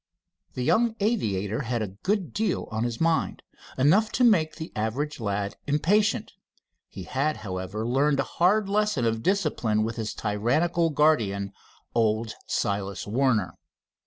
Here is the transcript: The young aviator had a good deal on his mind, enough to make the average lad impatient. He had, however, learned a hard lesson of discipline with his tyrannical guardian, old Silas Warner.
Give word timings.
The 0.55 0.63
young 0.63 0.95
aviator 0.99 1.61
had 1.61 1.83
a 1.83 1.89
good 2.01 2.33
deal 2.33 2.67
on 2.71 2.85
his 2.85 2.99
mind, 2.99 3.43
enough 3.77 4.11
to 4.13 4.23
make 4.23 4.55
the 4.55 4.71
average 4.75 5.19
lad 5.19 5.57
impatient. 5.67 6.31
He 6.87 7.03
had, 7.03 7.37
however, 7.45 7.85
learned 7.87 8.19
a 8.19 8.23
hard 8.23 8.67
lesson 8.67 9.05
of 9.05 9.21
discipline 9.21 9.83
with 9.83 9.97
his 9.97 10.15
tyrannical 10.15 10.89
guardian, 10.89 11.53
old 11.93 12.33
Silas 12.47 13.05
Warner. 13.05 13.59